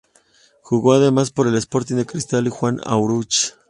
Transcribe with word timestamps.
Jugó 0.63 0.93
además 0.93 1.29
por 1.29 1.45
el 1.45 1.53
Sporting 1.57 2.05
Cristal 2.05 2.47
y 2.47 2.49
Juan 2.49 2.79
Aurich. 2.85 3.53